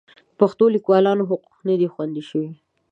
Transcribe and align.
د 0.03 0.03
پښتو 0.39 0.65
لیکوالانو 0.75 1.27
حقوق 1.29 1.53
نه 1.67 1.73
دي 1.79 1.87
خوندي 1.93 2.23
شوي. 2.29 2.51